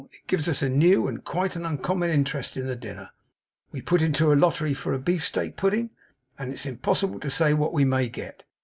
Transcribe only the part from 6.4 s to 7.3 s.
it is impossible to